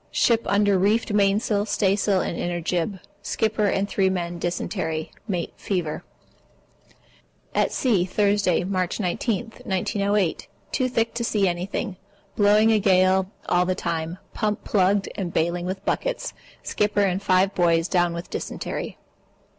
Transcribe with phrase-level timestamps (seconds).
[0.09, 2.99] Ship under reefed mainsail, staysail, and inner jib.
[3.21, 5.11] Skipper and 3 men dysentery.
[5.27, 6.03] Mate fever.
[7.53, 10.47] At sea, Thursday, March 19, 1908.
[10.71, 11.97] Too thick to see anything.
[12.35, 14.17] Blowing a gale all the time.
[14.33, 16.33] Pump plugged up and bailing with buckets.
[16.63, 18.97] Skipper and five boys down on dysentery.